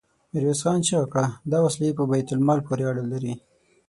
ميرويس 0.31 0.61
خان 0.63 0.79
چيغه 0.87 1.07
کړه! 1.13 1.27
دا 1.51 1.59
وسلې 1.65 1.97
په 1.97 2.03
بيت 2.11 2.27
المال 2.35 2.59
پورې 2.67 2.83
اړه 2.91 3.03
لري. 3.11 3.33